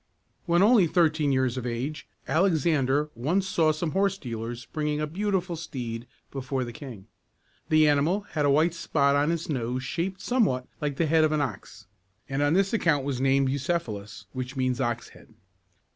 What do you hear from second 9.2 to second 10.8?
his nose shaped somewhat